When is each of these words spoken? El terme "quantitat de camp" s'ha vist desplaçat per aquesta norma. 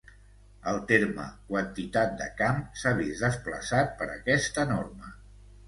El 0.69 0.79
terme 0.91 1.25
"quantitat 1.51 2.17
de 2.23 2.29
camp" 2.41 2.65
s'ha 2.85 2.95
vist 3.03 3.23
desplaçat 3.29 3.95
per 4.03 4.11
aquesta 4.17 4.69
norma. 4.77 5.17